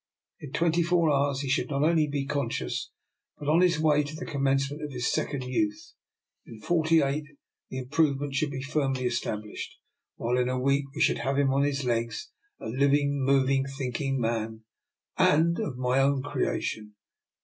In 0.39 0.51
twenty 0.51 0.81
four 0.81 1.11
hours 1.13 1.41
he 1.41 1.47
should 1.47 1.69
not 1.69 1.83
only 1.83 2.07
be 2.07 2.25
conscious, 2.25 2.89
but 3.37 3.47
on 3.47 3.61
his 3.61 3.79
way 3.79 4.01
to 4.01 4.15
the 4.15 4.25
commence 4.25 4.71
ment 4.71 4.81
of 4.81 4.91
his 4.91 5.11
second 5.11 5.43
youth; 5.43 5.93
in 6.43 6.59
forty 6.59 7.03
eight 7.03 7.25
the 7.69 7.77
improvement 7.77 8.33
should 8.33 8.49
be 8.49 8.63
firmly 8.63 9.05
established; 9.05 9.77
while 10.15 10.39
in 10.39 10.49
a 10.49 10.57
week 10.59 10.85
we 10.95 11.01
should 11.01 11.19
have 11.19 11.37
him 11.37 11.53
on 11.53 11.61
his 11.61 11.81
228 11.81 12.01
I>R 12.01 12.01
NIKOLA'S 12.01 12.73
EXPERIMENT. 12.73 12.79
legs, 12.79 12.79
a 12.79 12.81
living, 12.81 13.23
moving, 13.23 13.65
thinking 13.77 14.19
man, 14.19 14.61
and 15.19 15.59
of 15.59 15.77
my 15.77 15.99
own 15.99 16.23
creation. 16.23 16.95